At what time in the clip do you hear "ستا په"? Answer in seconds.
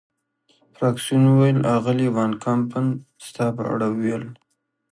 3.25-3.63